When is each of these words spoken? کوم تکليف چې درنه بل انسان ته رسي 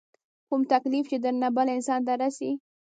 کوم 0.47 0.61
تکليف 0.73 1.05
چې 1.11 1.17
درنه 1.23 1.49
بل 1.55 1.67
انسان 1.75 1.99
ته 2.07 2.13
رسي 2.21 2.51